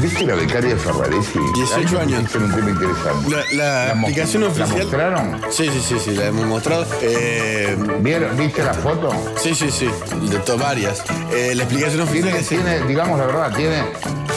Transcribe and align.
¿Viste 0.00 0.24
la 0.26 0.34
becaria 0.34 0.70
de 0.74 0.76
Ferraresi? 0.76 1.38
18 1.54 2.00
años. 2.00 2.24
Es 2.24 2.34
un 2.36 2.54
tema 2.54 2.70
interesante. 2.70 3.30
La, 3.56 3.86
la 3.86 4.00
aplicación 4.00 4.42
¿La 4.42 4.48
oficial. 4.48 4.70
mostraron? 4.78 5.40
Sí, 5.50 5.68
sí, 5.72 5.80
sí, 5.86 5.96
sí, 6.04 6.10
la 6.12 6.26
hemos 6.26 6.46
mostrado. 6.46 6.86
Eh, 7.02 7.76
¿Vieron- 8.00 8.36
¿Viste 8.36 8.62
la 8.64 8.74
foto? 8.74 9.10
sí, 9.42 9.54
sí, 9.54 9.70
sí, 9.70 9.88
de 10.30 10.56
varias. 10.56 11.02
Eh, 11.32 11.54
la 11.54 11.64
explicación 11.64 12.02
oficial 12.02 12.24
Tiene, 12.24 12.38
es 12.40 12.48
tiene, 12.48 12.80
digamos 12.86 13.18
la 13.18 13.26
verdad, 13.26 13.52
tiene. 13.56 13.82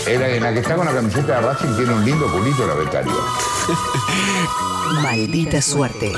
En 0.08 0.20
la, 0.20 0.30
en 0.30 0.44
la 0.44 0.54
que 0.54 0.60
está 0.62 0.76
con 0.76 0.86
la 0.86 0.94
camiseta 0.94 1.36
de 1.40 1.42
Racing 1.42 1.76
tiene 1.76 1.94
un 1.94 2.04
lindo 2.06 2.26
culito 2.32 2.66
la 2.66 2.74
becaria. 2.74 3.14
Maldita 5.04 5.62
suerte. 5.62 6.12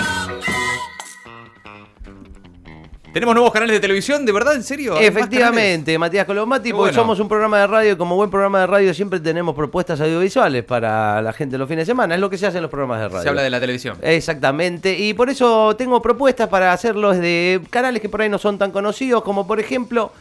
¿Tenemos 3.13 3.35
nuevos 3.35 3.53
canales 3.53 3.75
de 3.75 3.79
televisión? 3.79 4.25
¿De 4.25 4.31
verdad? 4.31 4.55
¿En 4.55 4.63
serio? 4.63 4.97
¿Hay 4.97 5.11
más 5.11 5.17
Efectivamente, 5.17 5.99
Matías 5.99 6.25
Colombati, 6.25 6.69
Qué 6.69 6.73
porque 6.73 6.91
bueno. 6.91 7.03
somos 7.03 7.19
un 7.19 7.27
programa 7.27 7.59
de 7.59 7.67
radio 7.67 7.91
y 7.91 7.95
como 7.95 8.15
buen 8.15 8.31
programa 8.31 8.61
de 8.61 8.67
radio 8.67 8.91
siempre 8.91 9.19
tenemos 9.19 9.53
propuestas 9.53 10.01
audiovisuales 10.01 10.63
para 10.63 11.21
la 11.21 11.31
gente 11.31 11.59
los 11.59 11.69
fines 11.69 11.85
de 11.85 11.91
semana. 11.91 12.15
Es 12.15 12.21
lo 12.21 12.27
que 12.27 12.39
se 12.39 12.47
hace 12.47 12.57
en 12.57 12.63
los 12.63 12.71
programas 12.71 13.01
de 13.01 13.09
radio. 13.09 13.21
Se 13.21 13.29
habla 13.29 13.43
de 13.43 13.51
la 13.51 13.59
televisión. 13.59 13.97
Exactamente, 14.01 14.97
y 14.97 15.13
por 15.13 15.29
eso 15.29 15.75
tengo 15.75 16.01
propuestas 16.01 16.49
para 16.49 16.73
hacerlos 16.73 17.17
de 17.19 17.61
canales 17.69 18.01
que 18.01 18.09
por 18.09 18.21
ahí 18.21 18.29
no 18.29 18.39
son 18.39 18.57
tan 18.57 18.71
conocidos, 18.71 19.21
como 19.21 19.45
por 19.45 19.59
ejemplo 19.59 20.11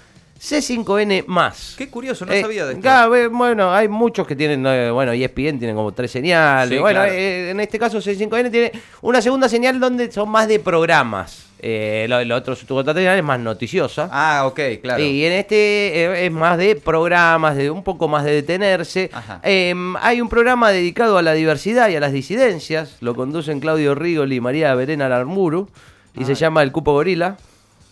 C5N 0.40 1.24
más. 1.26 1.74
Qué 1.78 1.88
curioso, 1.88 2.26
no 2.26 2.32
Eh, 2.32 2.40
sabía 2.42 2.64
de 2.66 2.72
esto. 2.72 2.82
claro, 2.82 3.30
bueno, 3.30 3.72
hay 3.72 3.88
muchos 3.88 4.26
que 4.26 4.34
tienen, 4.36 4.64
eh, 4.66 4.90
bueno, 4.90 5.12
ESPN 5.12 5.58
tienen 5.58 5.76
como 5.76 5.92
tres 5.92 6.10
señales. 6.10 6.68
Sí, 6.76 6.78
bueno, 6.80 7.00
claro. 7.00 7.12
eh, 7.12 7.50
en 7.50 7.60
este 7.60 7.78
caso 7.78 7.98
C5N 7.98 8.50
tiene 8.50 8.72
una 9.02 9.22
segunda 9.22 9.48
señal 9.48 9.78
donde 9.78 10.10
son 10.10 10.28
más 10.28 10.48
de 10.48 10.58
programas. 10.58 11.46
Eh, 11.64 12.06
lo, 12.08 12.24
lo 12.24 12.34
otro, 12.34 12.56
su 12.56 12.74
otra 12.74 12.92
señal 12.92 13.16
es 13.16 13.22
más 13.22 13.38
noticiosa. 13.38 14.08
Ah, 14.10 14.46
ok, 14.46 14.58
claro. 14.82 15.00
Y 15.00 15.24
en 15.24 15.32
este 15.32 16.26
es 16.26 16.32
más 16.32 16.58
de 16.58 16.74
programas, 16.74 17.54
de 17.56 17.70
un 17.70 17.84
poco 17.84 18.08
más 18.08 18.24
de 18.24 18.32
detenerse. 18.32 19.10
Ajá. 19.12 19.38
Eh, 19.44 19.72
hay 20.00 20.20
un 20.20 20.28
programa 20.28 20.72
dedicado 20.72 21.18
a 21.18 21.22
la 21.22 21.34
diversidad 21.34 21.88
y 21.88 21.94
a 21.94 22.00
las 22.00 22.10
disidencias. 22.12 22.96
Lo 23.00 23.14
conducen 23.14 23.60
Claudio 23.60 23.94
Rigoli 23.94 24.36
y 24.36 24.40
María 24.40 24.74
Verena 24.74 25.08
Larmuru. 25.08 25.68
Y 26.18 26.24
se 26.24 26.34
llama 26.34 26.64
El 26.64 26.72
Cupo 26.72 26.92
Gorila. 26.94 27.36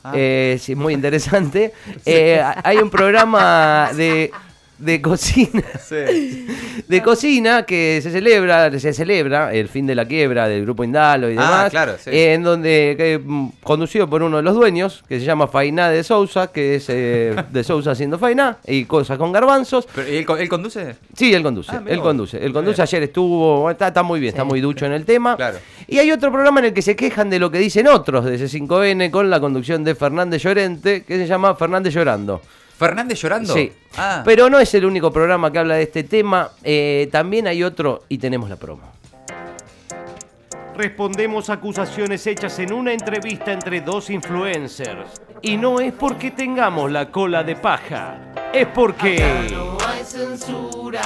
Ah. 0.02 0.12
Eh, 0.14 0.58
sí, 0.60 0.74
muy 0.74 0.94
interesante. 0.94 1.72
Eh, 2.06 2.42
hay 2.64 2.78
un 2.78 2.88
programa 2.90 3.90
de, 3.94 4.30
de 4.78 5.02
cocina. 5.02 5.62
Sí. 5.86 6.46
De 6.88 7.02
cocina 7.02 7.64
que 7.64 8.00
se 8.02 8.10
celebra, 8.10 8.70
se 8.78 8.92
celebra 8.92 9.52
el 9.52 9.68
fin 9.68 9.86
de 9.86 9.94
la 9.94 10.06
quiebra 10.06 10.48
del 10.48 10.62
grupo 10.62 10.82
Indalo 10.84 11.28
y 11.30 11.36
Ah, 11.36 11.42
demás. 11.42 11.70
claro, 11.70 11.94
sí. 12.02 12.10
eh, 12.10 12.34
en 12.34 12.42
donde 12.42 12.94
que, 12.96 13.20
mm, 13.22 13.48
conducido 13.62 14.08
por 14.08 14.22
uno 14.22 14.38
de 14.38 14.42
los 14.42 14.54
dueños, 14.54 15.02
que 15.08 15.18
se 15.20 15.26
llama 15.26 15.46
Fainá 15.48 15.90
de 15.90 16.02
Sousa, 16.02 16.46
que 16.52 16.76
es 16.76 16.86
eh, 16.88 17.34
de 17.50 17.64
Sousa 17.64 17.90
haciendo 17.90 18.18
Fainá 18.18 18.58
y 18.66 18.84
cosas 18.86 19.18
con 19.18 19.32
garbanzos. 19.32 19.86
Pero, 19.94 20.08
¿y 20.08 20.16
él, 20.16 20.26
él 20.38 20.48
conduce? 20.48 20.96
Sí, 21.14 21.34
él 21.34 21.42
conduce, 21.42 21.72
Ah, 21.72 21.82
él 21.86 22.00
conduce. 22.00 22.38
Él 22.44 22.52
conduce, 22.52 22.80
ayer 22.82 23.02
estuvo, 23.02 23.70
está, 23.70 23.88
está 23.88 24.02
muy 24.02 24.18
bien, 24.20 24.30
está 24.32 24.44
muy 24.44 24.60
ducho 24.60 24.86
en 24.86 24.92
el 24.92 25.04
tema. 25.04 25.36
Claro. 25.36 25.58
Y 25.90 25.98
hay 25.98 26.12
otro 26.12 26.30
programa 26.30 26.60
en 26.60 26.66
el 26.66 26.72
que 26.72 26.82
se 26.82 26.94
quejan 26.94 27.28
de 27.28 27.40
lo 27.40 27.50
que 27.50 27.58
dicen 27.58 27.88
otros 27.88 28.24
de 28.24 28.38
C5N 28.38 29.10
con 29.10 29.28
la 29.28 29.40
conducción 29.40 29.82
de 29.82 29.96
Fernández 29.96 30.40
Llorente, 30.42 31.02
que 31.02 31.18
se 31.18 31.26
llama 31.26 31.54
Fernández 31.56 31.92
Llorando. 31.92 32.40
¿Fernández 32.78 33.20
llorando? 33.20 33.52
Sí. 33.52 33.70
Ah, 33.98 34.22
Pero 34.24 34.48
no 34.48 34.58
es 34.58 34.72
el 34.72 34.86
único 34.86 35.12
programa 35.12 35.52
que 35.52 35.58
habla 35.58 35.74
de 35.74 35.82
este 35.82 36.04
tema. 36.04 36.48
eh, 36.62 37.08
también 37.12 37.46
hay 37.46 37.62
otro 37.62 38.04
y 38.08 38.16
tenemos 38.16 38.48
la 38.48 38.56
promo. 38.56 38.84
Respondemos 40.76 41.50
a 41.50 41.54
acusaciones 41.54 42.26
hechas 42.26 42.58
en 42.60 42.72
una 42.72 42.92
entrevista 42.94 43.52
entre 43.52 43.82
dos 43.82 44.08
influencers. 44.08 45.20
Y 45.42 45.56
no 45.58 45.80
es 45.80 45.92
porque 45.92 46.30
tengamos 46.30 46.90
la 46.90 47.10
cola 47.10 47.42
de 47.42 47.56
paja. 47.56 48.32
Es 48.54 48.66
porque... 48.68 49.22
Acá 50.20 50.28
censura, 50.28 51.00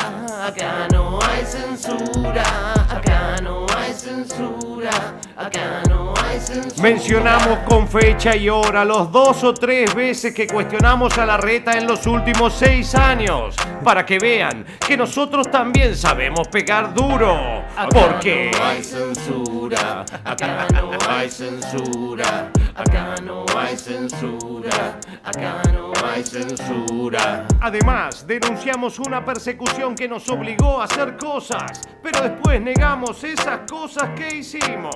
acá 0.45 0.89
no 0.91 1.21
hay 1.23 1.45
censura, 1.47 2.43
acá 2.91 3.37
no 3.43 3.65
hay 3.77 3.93
censura, 3.93 4.91
acá 5.37 5.83
no 5.89 6.15
hay 6.21 6.41
censura. 6.41 6.83
Mencionamos 6.83 7.59
con 7.61 7.87
fecha 7.87 8.35
y 8.35 8.49
hora 8.49 8.85
los 8.85 9.13
dos 9.13 9.45
o 9.45 9.55
tres 9.55 9.95
veces 9.95 10.35
que 10.35 10.49
cuestionamos 10.49 11.17
a 11.17 11.27
la 11.27 11.37
reta 11.37 11.79
en 11.79 11.87
los 11.87 12.09
últimos 12.09 12.55
seis 12.55 12.93
años. 12.97 13.55
Para 13.85 14.05
que 14.05 14.19
vean 14.19 14.65
que 14.85 14.97
nosotros 14.97 15.49
también 15.49 15.95
sabemos 15.95 16.49
pegar 16.49 16.93
duro. 16.93 17.63
Porque... 17.91 18.51
no 18.53 18.65
hay 18.65 18.83
censura, 18.83 20.05
acá 20.25 20.67
no 20.73 20.91
hay 21.09 21.31
censura, 21.31 22.51
acá 22.75 23.15
no 23.23 23.45
hay 23.57 23.77
censura, 23.77 24.99
acá 25.23 25.63
no 25.73 25.93
hay 26.05 26.25
censura. 26.25 27.47
Además, 27.61 28.27
denunciamos 28.27 28.99
una 29.07 29.25
persecución 29.25 29.95
que 29.95 30.09
nos 30.09 30.29
obligó 30.29 30.81
a 30.81 30.85
hacer 30.85 31.17
cosas, 31.17 31.81
pero 32.03 32.21
después 32.23 32.61
negamos 32.61 33.23
esas 33.25 33.61
cosas 33.71 34.11
que 34.11 34.37
hicimos. 34.37 34.95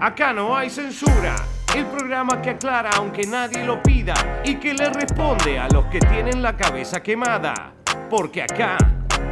Acá 0.00 0.32
no 0.32 0.56
hay 0.56 0.70
censura. 0.70 1.36
El 1.74 1.86
programa 1.86 2.40
que 2.42 2.50
aclara 2.50 2.90
aunque 2.96 3.26
nadie 3.26 3.64
lo 3.64 3.82
pida 3.82 4.14
y 4.44 4.56
que 4.56 4.74
le 4.74 4.88
responde 4.88 5.58
a 5.58 5.68
los 5.68 5.86
que 5.86 6.00
tienen 6.00 6.42
la 6.42 6.56
cabeza 6.56 7.02
quemada. 7.02 7.72
Porque 8.08 8.42
acá 8.42 8.76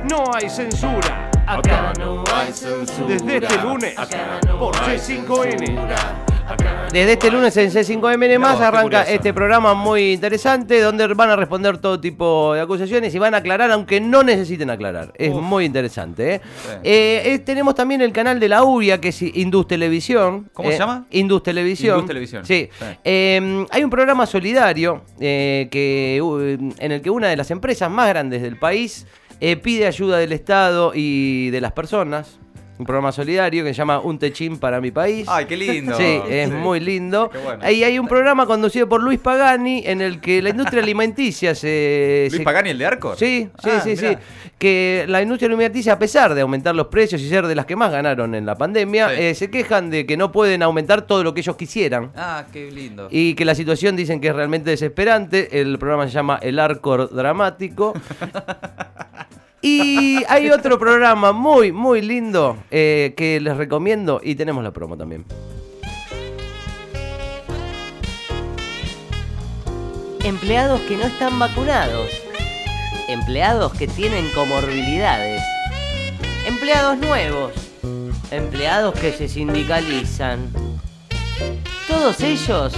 no 0.09 0.25
hay 0.33 0.49
censura. 0.49 1.31
Acá 1.47 1.93
no 1.99 2.23
hay 2.33 2.53
censura. 2.53 3.09
Desde 3.09 3.39
este 3.39 3.59
lunes 3.63 3.95
por 4.59 4.75
C5N. 4.77 6.38
Desde 6.93 7.13
este 7.13 7.31
lunes 7.31 7.55
en 7.59 7.71
C5M 7.71 8.39
más 8.39 8.59
No, 8.59 8.65
arranca 8.67 9.03
este 9.03 9.35
programa 9.35 9.75
muy 9.75 10.13
interesante 10.15 10.81
donde 10.81 11.07
van 11.09 11.29
a 11.31 11.37
responder 11.37 11.77
todo 11.79 12.01
tipo 12.01 12.55
de 12.55 12.63
acusaciones 12.63 13.15
y 13.15 13.19
van 13.19 13.35
a 13.35 13.39
aclarar 13.39 13.71
aunque 13.71 14.01
no 14.01 14.23
necesiten 14.23 14.71
aclarar. 14.71 15.13
Es 15.17 15.33
muy 15.35 15.67
interesante. 15.67 16.37
¿eh? 16.37 16.41
Eh, 16.83 17.23
eh, 17.27 17.39
tenemos 17.41 17.75
también 17.75 18.01
el 18.01 18.13
canal 18.13 18.41
de 18.41 18.49
la 18.49 18.65
URIA 18.65 18.99
que 19.01 19.09
es 19.09 19.21
Indus 19.21 19.69
Televisión. 19.69 20.49
¿Cómo 20.55 20.71
se 20.71 20.77
Eh, 20.77 20.79
llama? 20.79 21.05
Indus 21.11 21.43
Televisión. 21.43 21.97
Indus 21.97 22.09
Televisión. 22.09 22.47
Sí. 22.47 22.71
Sí. 22.79 22.85
Eh, 23.05 23.67
hay 23.71 23.85
un 23.85 23.91
programa 23.91 24.25
solidario 24.25 25.03
eh, 25.21 25.69
que, 25.71 26.21
uh, 26.23 26.39
en 26.83 26.93
el 26.93 27.03
que 27.03 27.11
una 27.11 27.29
de 27.29 27.37
las 27.37 27.51
empresas 27.51 27.91
más 27.91 28.09
grandes 28.09 28.41
del 28.41 28.57
país 28.57 29.07
pide 29.63 29.87
ayuda 29.87 30.19
del 30.19 30.33
Estado 30.33 30.93
y 30.95 31.51
de 31.51 31.61
las 31.61 31.71
personas. 31.73 32.41
Un 32.79 32.87
programa 32.87 33.11
solidario 33.11 33.65
que 33.65 33.71
se 33.71 33.79
llama 33.79 33.99
Un 34.01 34.19
Techín 34.19 34.57
para 34.59 34.81
mi 34.81 34.91
país. 34.93 35.27
Ay, 35.29 35.47
qué 35.47 35.57
lindo. 35.57 35.97
Sí, 35.97 36.21
es 36.29 36.49
Sí. 36.49 36.55
muy 36.55 36.79
lindo. 36.79 37.29
Bueno. 37.45 37.61
Ahí 37.65 37.83
hay 37.83 37.99
un 37.99 38.07
programa 38.07 38.47
conducido 38.47 38.89
por 38.89 39.03
Luis 39.03 39.19
Pagani 39.19 39.83
en 39.85 40.01
el 40.01 40.21
que 40.21 40.41
la 40.41 40.51
industria 40.51 40.83
alimenticia 40.83 41.55
se... 41.57 42.27
¿Luis 42.31 42.39
se- 42.39 42.45
Pagani, 42.45 42.71
el 42.71 42.79
de 42.79 42.87
Arcor? 42.87 43.17
Sí, 43.17 43.49
sí, 43.63 43.71
Ah, 43.73 43.81
sí, 43.83 43.97
sí. 43.97 44.17
Que 44.59 45.05
la 45.09 45.21
industria 45.23 45.49
alimenticia, 45.49 45.95
a 45.95 45.99
pesar 45.99 46.35
de 46.35 46.41
aumentar 46.41 46.75
los 46.77 46.87
precios 46.87 47.21
y 47.21 47.29
ser 47.29 47.47
de 47.49 47.55
las 47.57 47.67
que 47.67 47.75
más 47.77 47.91
ganaron 47.91 48.35
en 48.37 48.47
la 48.47 48.55
pandemia, 48.55 49.09
Sí. 49.09 49.15
eh, 49.19 49.35
se 49.35 49.51
quejan 49.51 49.91
de 49.91 50.07
que 50.07 50.17
no 50.17 50.31
pueden 50.31 50.63
aumentar 50.63 51.03
todo 51.03 51.25
lo 51.25 51.35
que 51.35 51.41
ellos 51.41 51.57
quisieran. 51.57 52.13
Ah, 52.17 52.45
qué 52.53 52.71
lindo. 52.71 53.09
Y 53.11 53.35
que 53.35 53.45
la 53.45 53.55
situación 53.57 53.97
dicen 53.97 54.21
que 54.21 54.29
es 54.29 54.35
realmente 54.37 54.71
desesperante. 54.71 55.61
El 55.61 55.79
programa 55.79 56.07
se 56.07 56.13
llama 56.13 56.39
El 56.43 56.59
Arcor 56.61 57.13
Dramático. 57.13 57.95
Y 59.61 60.23
hay 60.29 60.51
otro 60.51 60.79
programa 60.79 61.33
muy, 61.33 61.73
muy 61.73 62.01
lindo 62.01 62.57
eh, 62.71 63.15
que 63.17 63.41
les 63.41 63.57
recomiendo 63.57 64.21
y 64.23 64.37
tenemos 64.37 64.63
la 64.63 64.71
promo 64.71 64.97
también. 64.97 65.25
Empleados 70.23 70.81
que 70.83 70.97
no 70.97 71.05
están 71.05 71.39
vacunados. 71.39 72.09
Empleados 73.09 73.73
que 73.73 73.89
tienen 73.89 74.29
comorbilidades. 74.35 75.43
Empleados 76.47 76.99
nuevos. 76.99 77.53
Empleados 78.31 78.95
que 78.99 79.13
se 79.13 79.27
sindicalizan. 79.27 80.53
Todos 81.89 82.21
ellos 82.21 82.75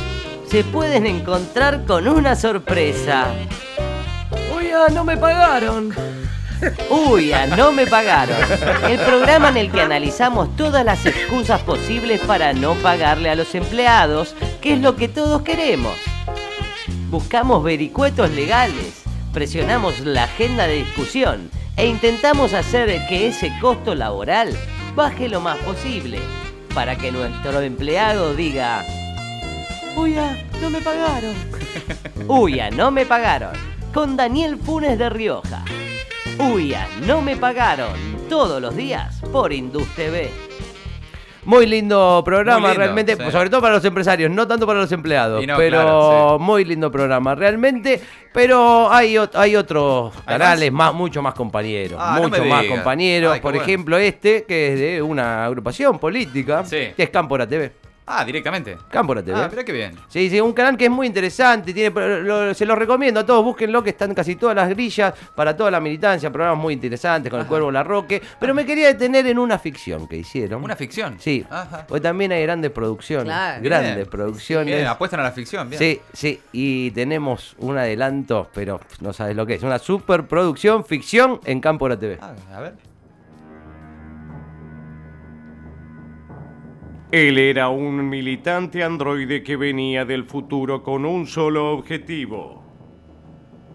se 0.47 0.65
pueden 0.65 1.07
encontrar 1.07 1.85
con 1.85 2.09
una 2.09 2.37
sorpresa. 2.37 3.35
Uy, 4.57 4.71
ah, 4.71 4.87
no 4.93 5.05
me 5.05 5.17
pagaron. 5.17 5.93
Uy, 6.91 7.33
ah, 7.33 7.47
no 7.47 7.73
me 7.73 7.87
pagaron. 7.87 8.37
El 8.89 8.99
programa 8.99 9.49
en 9.49 9.57
el 9.57 9.71
que 9.71 9.81
analizamos 9.81 10.55
todas 10.57 10.85
las 10.85 11.05
excusas 11.07 11.61
posibles 11.63 12.21
para 12.21 12.53
no 12.53 12.75
pagarle 12.75 13.31
a 13.31 13.35
los 13.35 13.55
empleados, 13.55 14.35
que 14.61 14.75
es 14.75 14.81
lo 14.81 14.97
que 14.97 15.09
todos 15.09 15.43
queremos. 15.43 15.95
Buscamos 17.11 17.65
vericuetos 17.65 18.31
legales, 18.31 19.03
presionamos 19.33 20.01
la 20.01 20.25
agenda 20.25 20.67
de 20.67 20.77
discusión 20.77 21.51
e 21.77 21.87
intentamos 21.87 22.53
hacer 22.53 23.07
que 23.09 23.29
ese 23.29 23.53
costo 23.61 23.95
laboral 23.95 24.57
baje 24.95 25.29
lo 25.29 25.41
más 25.41 25.59
posible 25.59 26.19
para 26.75 26.97
que 26.97 27.11
nuestro 27.11 27.61
empleado 27.61 28.35
diga, 28.35 28.85
Uy, 29.97 30.17
ah, 30.17 30.37
no 30.61 30.71
me 30.71 30.81
pagaron. 30.81 31.35
Uy, 32.29 32.61
ah, 32.61 32.71
no 32.71 32.91
me 32.91 33.05
pagaron. 33.07 33.53
Con 33.93 34.17
Daniel 34.17 34.57
Funes 34.57 34.99
de 34.99 35.11
Rioja. 35.11 35.65
Uy, 36.41 36.75
ah, 36.75 36.87
no 37.07 37.21
me 37.21 37.37
pagaron. 37.37 37.93
Todos 38.29 38.61
los 38.63 38.75
días 38.77 39.21
por 39.33 39.53
Indus 39.53 39.87
TV. 39.95 40.31
Muy 41.45 41.67
lindo 41.67 42.23
programa, 42.25 42.61
Muy 42.61 42.69
lindo, 42.69 42.79
realmente, 42.85 43.13
sí. 43.13 43.19
pues, 43.23 43.33
sobre 43.33 43.49
todo 43.49 43.63
para 43.63 43.75
los 43.75 43.85
empresarios, 43.85 44.31
no 44.31 44.47
tanto 44.47 44.67
para 44.67 44.81
los 44.81 44.93
empleados, 44.93 45.45
no, 45.47 45.57
pero 45.57 45.81
claro, 45.81 46.37
sí. 46.39 46.45
muy 46.45 46.65
lindo 46.67 46.93
programa, 46.93 47.35
realmente. 47.35 48.01
Pero 48.33 48.93
hay, 48.93 49.17
hay 49.35 49.57
otros 49.57 50.15
¿Hay 50.27 50.39
canales 50.39 50.71
más, 50.71 50.93
mucho 50.95 51.23
más 51.23 51.35
compañeros, 51.35 51.99
Ah, 52.01 52.19
mucho 52.23 52.45
más 52.45 52.65
compañeros. 52.67 53.33
Ay, 53.35 53.41
Por 53.41 53.53
bueno. 53.53 53.63
ejemplo, 53.65 53.97
este, 53.97 54.45
que 54.45 54.75
es 54.75 54.79
de 54.79 55.03
una 55.03 55.47
agrupación 55.47 55.99
política, 55.99 56.63
Sí. 56.65 56.89
que 56.95 57.03
es 57.05 57.11
Cámpora 57.11 57.47
TV. 57.47 57.73
Ah, 58.07 58.25
directamente. 58.25 58.77
Cámpora 58.91 59.23
TV. 59.23 59.39
Ah, 59.41 59.49
mirá 59.49 59.63
qué 59.65 59.73
bien. 59.73 59.95
Sí, 60.09 60.29
sí, 60.29 60.41
un 60.41 60.53
canal 60.53 60.77
que 60.77 60.87
es 60.87 60.91
muy 60.91 61.07
interesante, 61.07 61.73
tiene, 61.73 61.91
lo- 62.23 62.53
se 62.55 62.67
lo 62.67 62.75
recomiendo 62.75 63.21
a 63.21 63.27
todos, 63.27 63.45
búsquenlo, 63.45 63.85
que 63.85 63.91
están 63.91 64.15
casi 64.15 64.35
todas 64.35 64.57
las 64.57 64.69
grillas 64.69 65.15
para 65.37 65.57
toda 65.57 65.71
la 65.71 65.79
militancia, 65.79 66.29
programas 66.33 66.59
muy 66.61 66.75
interesantes 66.75 67.31
con 67.31 67.39
el 67.41 67.47
Cuervo 67.47 67.71
Larroque, 67.71 68.21
pero 68.41 68.53
me 68.53 68.67
quería 68.67 68.89
detener 68.89 69.27
en 69.29 69.39
una 69.39 69.59
ficción 69.61 70.09
que 70.09 70.17
hicieron. 70.17 70.65
Una 70.65 70.75
ficción. 70.75 71.17
Sí, 71.21 71.47
Ajá. 71.49 71.85
porque 71.87 72.01
también 72.01 72.33
hay 72.33 72.43
grandes 72.43 72.73
producciones, 72.73 73.27
Claro. 73.27 73.63
grandes 73.63 73.95
Bien. 73.97 74.09
producciones. 74.09 74.75
Bien, 74.75 74.87
apuestan 74.89 75.21
a 75.21 75.23
la 75.25 75.33
ficción. 75.33 75.71
Bien. 75.71 75.79
Sí, 75.79 76.01
sí, 76.13 76.41
y 76.53 76.91
tenemos 76.91 77.55
un 77.59 77.79
adelanto, 77.79 78.49
pero 78.53 78.81
no 79.01 79.13
sabes 79.13 79.37
lo 79.37 79.47
que 79.47 79.55
es, 79.55 79.63
una 79.63 79.79
superproducción, 79.79 80.85
ficción 80.85 81.41
en 81.45 81.61
Cámpora 81.61 81.97
TV. 81.97 82.19
Ah, 82.21 82.35
a 82.57 82.61
ver. 82.61 82.90
Él 87.13 87.39
era 87.39 87.71
un 87.71 88.09
militante 88.09 88.85
androide 88.85 89.43
que 89.43 89.57
venía 89.57 90.05
del 90.05 90.27
futuro 90.27 90.85
con 90.85 91.05
un 91.05 91.27
solo 91.27 91.73
objetivo. 91.73 92.63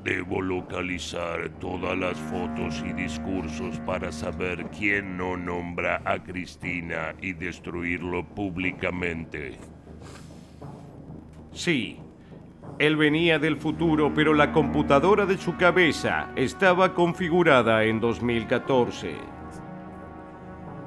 Debo 0.05 0.41
localizar 0.41 1.49
todas 1.59 1.97
las 1.97 2.17
fotos 2.17 2.81
y 2.87 2.93
discursos 2.93 3.77
para 3.79 4.13
saber 4.13 4.67
quién 4.67 5.17
no 5.17 5.35
nombra 5.35 6.01
a 6.05 6.23
Cristina 6.23 7.13
y 7.21 7.33
destruirlo 7.33 8.25
públicamente. 8.25 9.57
Sí, 11.51 11.99
él 12.79 12.95
venía 12.95 13.37
del 13.37 13.57
futuro, 13.57 14.13
pero 14.15 14.33
la 14.33 14.53
computadora 14.53 15.25
de 15.25 15.37
su 15.37 15.57
cabeza 15.57 16.29
estaba 16.37 16.93
configurada 16.93 17.83
en 17.83 17.99
2014. 17.99 19.35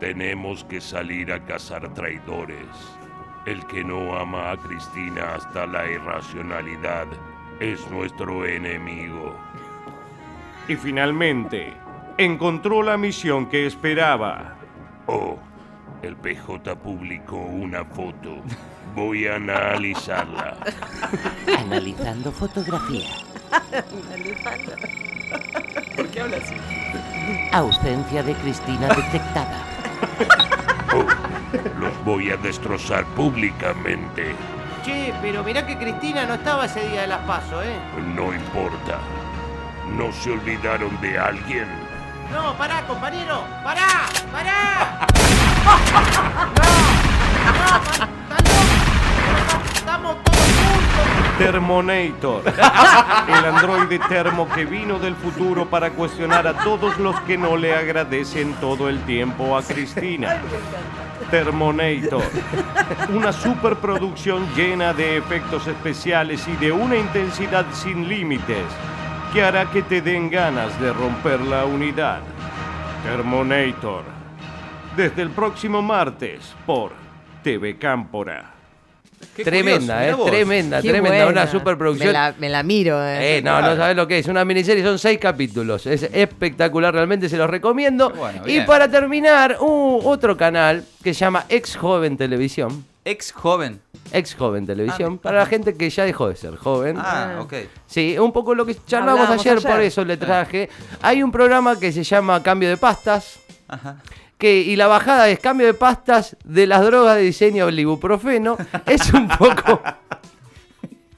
Tenemos 0.00 0.62
que 0.64 0.80
salir 0.80 1.32
a 1.32 1.44
cazar 1.44 1.92
traidores. 1.92 2.68
El 3.46 3.66
que 3.66 3.82
no 3.82 4.16
ama 4.16 4.52
a 4.52 4.56
Cristina 4.56 5.34
hasta 5.34 5.66
la 5.66 5.90
irracionalidad 5.90 7.06
es 7.58 7.90
nuestro 7.90 8.46
enemigo. 8.46 9.34
Y 10.68 10.76
finalmente, 10.76 11.72
encontró 12.16 12.82
la 12.82 12.96
misión 12.96 13.46
que 13.46 13.66
esperaba. 13.66 14.54
Oh, 15.06 15.36
el 16.02 16.14
PJ 16.14 16.76
publicó 16.76 17.36
una 17.36 17.84
foto. 17.84 18.36
Voy 18.94 19.26
a 19.26 19.34
analizarla. 19.34 20.56
Analizando 21.58 22.30
fotografía. 22.30 23.08
¿Por 25.96 26.08
qué 26.08 26.20
habla 26.20 26.36
así? 26.36 26.54
Ausencia 27.52 28.22
de 28.22 28.34
Cristina 28.34 28.88
detectada. 28.88 29.77
Oh, 30.94 31.04
los 31.78 32.04
voy 32.04 32.30
a 32.30 32.36
destrozar 32.36 33.04
públicamente. 33.06 34.34
Che, 34.84 35.12
pero 35.20 35.42
mirá 35.44 35.66
que 35.66 35.76
Cristina 35.76 36.24
no 36.26 36.34
estaba 36.34 36.66
ese 36.66 36.88
día 36.88 37.02
de 37.02 37.06
las 37.08 37.20
pasos, 37.20 37.64
¿eh? 37.64 37.76
No 38.14 38.32
importa. 38.32 38.98
¿No 39.96 40.12
se 40.12 40.30
olvidaron 40.30 40.98
de 41.00 41.18
alguien? 41.18 41.66
No, 42.32 42.54
pará, 42.54 42.82
compañero, 42.86 43.42
pará, 43.64 44.06
pará. 44.30 45.06
Estamos 49.74 50.16
todos 50.24 50.24
juntos. 50.24 50.27
Termonator, 51.38 52.42
el 53.28 53.44
androide 53.44 54.00
termo 54.08 54.48
que 54.48 54.64
vino 54.64 54.98
del 54.98 55.14
futuro 55.14 55.66
para 55.70 55.90
cuestionar 55.90 56.48
a 56.48 56.54
todos 56.64 56.98
los 56.98 57.18
que 57.20 57.38
no 57.38 57.56
le 57.56 57.76
agradecen 57.76 58.54
todo 58.54 58.88
el 58.88 58.98
tiempo 59.04 59.56
a 59.56 59.62
Cristina. 59.62 60.42
Termonator, 61.30 62.24
una 63.10 63.32
superproducción 63.32 64.48
llena 64.56 64.92
de 64.92 65.16
efectos 65.16 65.68
especiales 65.68 66.46
y 66.48 66.56
de 66.56 66.72
una 66.72 66.96
intensidad 66.96 67.66
sin 67.72 68.08
límites 68.08 68.64
que 69.32 69.44
hará 69.44 69.70
que 69.70 69.82
te 69.82 70.02
den 70.02 70.30
ganas 70.30 70.78
de 70.80 70.92
romper 70.92 71.40
la 71.40 71.66
unidad. 71.66 72.20
Termonator, 73.04 74.02
desde 74.96 75.22
el 75.22 75.30
próximo 75.30 75.82
martes 75.82 76.52
por 76.66 76.90
TV 77.44 77.78
Cámpora. 77.78 78.57
Qué 79.34 79.44
Tremenda, 79.44 79.98
curioso, 80.00 80.26
eh, 80.26 80.30
tremenda, 80.30 80.82
Qué 80.82 80.88
tremenda, 80.88 81.24
buena. 81.24 81.42
una 81.42 81.46
superproducción. 81.50 82.08
Me 82.08 82.12
la, 82.12 82.34
me 82.38 82.48
la 82.48 82.62
miro, 82.62 83.00
eh. 83.04 83.38
Eh, 83.38 83.42
no, 83.42 83.60
no 83.60 83.76
sabes 83.76 83.94
lo 83.96 84.06
que 84.08 84.18
es. 84.18 84.26
Una 84.26 84.44
miniserie, 84.44 84.82
son 84.82 84.98
seis 84.98 85.18
capítulos. 85.18 85.86
Es 85.86 86.02
espectacular, 86.12 86.92
realmente 86.92 87.28
se 87.28 87.36
los 87.36 87.48
recomiendo. 87.48 88.10
Bueno, 88.10 88.42
y 88.46 88.60
para 88.62 88.88
terminar, 88.90 89.58
uh, 89.60 90.00
otro 90.04 90.36
canal 90.36 90.84
que 91.02 91.14
se 91.14 91.20
llama 91.20 91.44
Ex 91.48 91.76
Joven 91.76 92.16
Televisión. 92.16 92.84
Ex 93.04 93.32
joven. 93.32 93.80
Ex 94.12 94.34
Joven 94.34 94.66
Televisión. 94.66 95.14
Ah, 95.18 95.22
para 95.22 95.38
la 95.38 95.46
gente 95.46 95.74
que 95.74 95.88
ya 95.88 96.04
dejó 96.04 96.28
de 96.28 96.36
ser 96.36 96.56
joven. 96.56 96.96
Ah, 96.98 97.38
ok. 97.40 97.54
Sí, 97.86 98.18
un 98.18 98.32
poco 98.32 98.54
lo 98.54 98.66
que 98.66 98.76
Hablábamos 98.92 99.30
ayer, 99.30 99.56
ayer. 99.58 99.70
por 99.70 99.80
eso 99.80 100.04
le 100.04 100.16
traje. 100.16 100.68
Hay 101.00 101.22
un 101.22 101.30
programa 101.32 101.78
que 101.78 101.92
se 101.92 102.02
llama 102.02 102.42
Cambio 102.42 102.68
de 102.68 102.76
Pastas. 102.76 103.38
Ajá. 103.68 103.96
Que, 104.38 104.60
y 104.60 104.76
la 104.76 104.86
bajada 104.86 105.28
es 105.28 105.40
cambio 105.40 105.66
de 105.66 105.74
pastas 105.74 106.36
de 106.44 106.66
las 106.66 106.84
drogas 106.84 107.16
de 107.16 107.22
diseño 107.22 107.68
el 107.68 107.78
ibuprofeno. 107.78 108.56
Es 108.86 109.12
un 109.12 109.28
poco. 109.28 109.82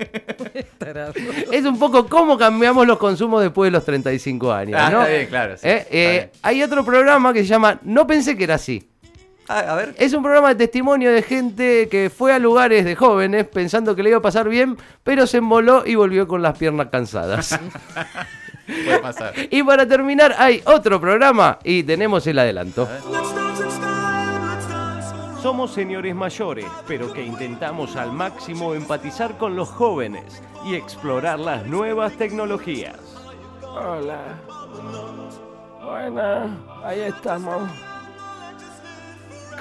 es 1.53 1.65
un 1.65 1.79
poco 1.79 2.07
cómo 2.09 2.39
cambiamos 2.39 2.87
los 2.87 2.99
consumos 2.99 3.43
después 3.43 3.69
de 3.69 3.73
los 3.73 3.85
35 3.85 4.53
años. 4.53 4.81
Ah, 4.83 4.91
¿no? 4.91 5.03
está 5.03 5.13
bien, 5.13 5.27
claro, 5.29 5.57
sí, 5.57 5.69
Eh, 5.69 5.77
está 5.77 5.95
eh, 5.95 6.11
bien. 6.13 6.31
hay 6.43 6.63
otro 6.63 6.85
programa 6.85 7.33
que 7.33 7.41
se 7.41 7.47
llama 7.47 7.79
No 7.83 8.07
pensé 8.07 8.37
que 8.37 8.45
era 8.45 8.55
así. 8.55 8.89
Ah, 9.49 9.59
a 9.73 9.75
ver. 9.75 9.95
Es 9.99 10.13
un 10.13 10.23
programa 10.23 10.51
de 10.51 10.55
testimonio 10.55 11.13
de 11.13 11.23
gente 11.23 11.89
que 11.91 12.09
fue 12.09 12.33
a 12.33 12.39
lugares 12.39 12.85
de 12.85 12.95
jóvenes 12.95 13.47
pensando 13.49 13.97
que 13.97 14.03
le 14.03 14.11
iba 14.11 14.19
a 14.19 14.23
pasar 14.23 14.49
bien, 14.49 14.77
pero 15.03 15.27
se 15.27 15.39
emboló 15.39 15.83
y 15.85 15.97
volvió 15.97 16.29
con 16.29 16.41
las 16.41 16.57
piernas 16.57 16.87
cansadas. 16.91 17.59
Puede 18.85 18.99
pasar. 18.99 19.35
y 19.51 19.63
para 19.63 19.87
terminar, 19.87 20.35
hay 20.39 20.63
otro 20.65 21.01
programa 21.01 21.59
y 21.65 21.83
tenemos 21.83 22.27
el 22.27 22.39
adelanto. 22.39 22.89
Somos 25.43 25.73
señores 25.73 26.15
mayores, 26.15 26.67
pero 26.87 27.13
que 27.13 27.25
intentamos 27.25 27.97
al 27.97 28.13
máximo 28.13 28.75
empatizar 28.75 29.39
con 29.39 29.57
los 29.57 29.71
jóvenes 29.71 30.43
y 30.67 30.75
explorar 30.75 31.41
las 31.41 31.67
nuevas 31.67 32.13
tecnologías. 32.13 32.99
Hola. 33.63 34.21
Bueno, 35.83 36.57
ahí 36.85 37.00
estamos. 37.00 37.71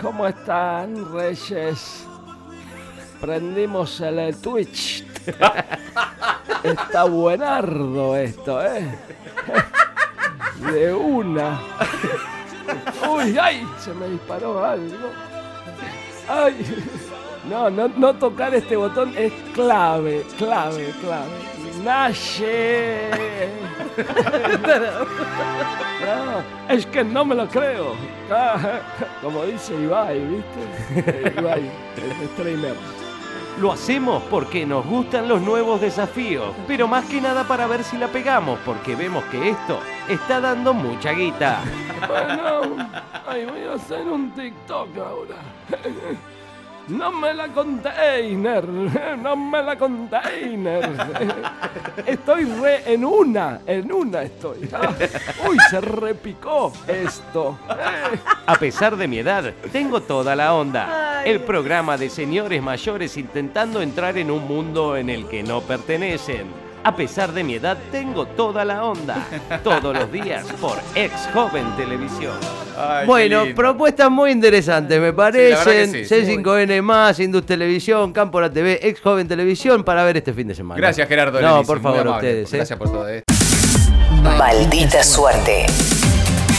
¿Cómo 0.01 0.27
están, 0.27 1.13
Reyes? 1.13 2.05
Prendimos 3.21 3.99
el 4.01 4.35
Twitch. 4.41 5.05
Está 6.63 7.03
buenardo 7.05 8.15
esto, 8.15 8.61
¿eh? 8.63 8.87
De 10.71 10.93
una. 10.93 11.59
Uy, 13.09 13.37
ay, 13.39 13.65
se 13.79 13.93
me 13.93 14.07
disparó 14.09 14.63
algo. 14.63 15.09
Ay. 16.27 16.55
No, 17.49 17.69
no, 17.69 17.87
no 17.87 18.13
tocar 18.15 18.53
este 18.53 18.75
botón 18.75 19.13
es 19.17 19.31
clave, 19.53 20.25
clave, 20.37 20.93
clave. 21.01 21.31
Naye. 21.83 23.09
No, 26.05 26.73
es 26.73 26.85
que 26.85 27.03
no 27.03 27.25
me 27.25 27.35
lo 27.35 27.47
creo. 27.47 27.95
Ah, 28.31 28.79
Como 29.21 29.43
dice 29.45 29.73
Ibai, 29.75 30.19
¿viste? 30.19 31.33
Ibai, 31.39 31.71
el 31.97 32.27
streamer. 32.29 32.75
Lo 33.59 33.73
hacemos 33.73 34.23
porque 34.29 34.65
nos 34.65 34.85
gustan 34.85 35.27
los 35.27 35.41
nuevos 35.41 35.81
desafíos, 35.81 36.55
pero 36.65 36.87
más 36.87 37.03
que 37.05 37.19
nada 37.19 37.43
para 37.43 37.67
ver 37.67 37.83
si 37.83 37.97
la 37.97 38.07
pegamos, 38.07 38.57
porque 38.65 38.95
vemos 38.95 39.21
que 39.25 39.49
esto 39.49 39.79
está 40.07 40.39
dando 40.39 40.73
mucha 40.73 41.11
guita. 41.11 41.59
Bueno, 42.07 42.87
ay, 43.27 43.45
voy 43.45 43.63
a 43.69 43.73
hacer 43.73 44.07
un 44.07 44.31
TikTok 44.31 44.97
ahora. 44.97 45.35
No 46.87 47.11
me 47.11 47.33
la 47.33 47.49
container, 47.49 48.65
no 48.67 49.35
me 49.35 49.61
la 49.61 49.77
container. 49.77 50.89
Estoy 52.05 52.45
re 52.45 52.93
en 52.93 53.03
una, 53.03 53.59
en 53.67 53.91
una 53.91 54.23
estoy. 54.23 54.69
Ah, 54.73 54.89
Uy, 55.49 55.57
se 55.69 55.81
repicó 55.81 56.71
esto. 56.87 57.59
A 58.45 58.55
pesar 58.55 58.95
de 58.95 59.07
mi 59.07 59.19
edad, 59.19 59.53
tengo 59.71 60.01
toda 60.01 60.35
la 60.35 60.53
onda. 60.53 61.08
El 61.25 61.41
programa 61.41 61.97
de 61.97 62.09
señores 62.09 62.61
mayores 62.61 63.17
intentando 63.17 63.81
entrar 63.81 64.17
en 64.17 64.31
un 64.31 64.47
mundo 64.47 64.95
en 64.97 65.09
el 65.09 65.27
que 65.27 65.43
no 65.43 65.61
pertenecen. 65.61 66.47
A 66.83 66.95
pesar 66.95 67.33
de 67.33 67.43
mi 67.43 67.55
edad, 67.55 67.77
tengo 67.91 68.25
toda 68.25 68.63
la 68.63 68.83
onda. 68.85 69.27
Todos 69.63 69.93
los 69.93 70.09
días 70.11 70.45
por 70.61 70.77
Ex 70.95 71.11
Joven 71.33 71.65
Televisión. 71.75 72.33
Ay, 72.77 73.05
bueno, 73.05 73.43
propuestas 73.53 74.09
muy 74.09 74.31
interesantes, 74.31 74.99
me 74.99 75.11
parecen. 75.11 75.91
que 75.91 76.05
sí, 76.05 76.25
sí. 76.25 76.37
C5N 76.37 76.81
más, 76.81 77.19
Indus 77.19 77.45
Televisión, 77.45 78.13
Campo 78.13 78.39
La 78.39 78.49
TV, 78.49 78.79
Ex 78.81 79.01
Joven 79.01 79.27
Televisión 79.27 79.83
para 79.83 80.05
ver 80.05 80.17
este 80.17 80.31
fin 80.33 80.47
de 80.47 80.55
semana. 80.55 80.79
Gracias, 80.79 81.05
Gerardo. 81.09 81.41
No, 81.41 81.51
Lenis, 81.55 81.67
por 81.67 81.81
favor, 81.81 81.99
amable. 81.99 82.29
ustedes. 82.29 82.53
¿eh? 82.53 82.57
Gracias 82.57 82.79
por 82.79 82.89
todo. 82.91 83.09
eh. 83.09 83.23
Maldita 84.37 85.03
suerte. 85.03 85.65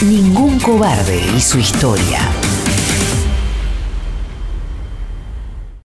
Ningún 0.03 0.59
cobarde 0.59 1.19
y 1.35 1.41
su 1.41 1.57
historia. 1.57 2.19